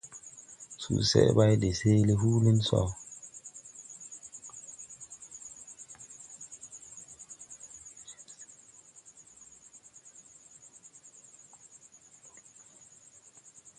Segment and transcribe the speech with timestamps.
[0.83, 2.91] Ceege sen kol kan seele bi go dolgãy.